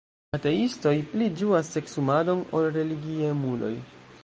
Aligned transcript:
"Ateistoj 0.35 0.93
pli 1.11 1.27
ĝuas 1.41 1.69
seksumadon 1.75 2.43
ol 2.61 2.67
religiemuloj." 2.81 3.73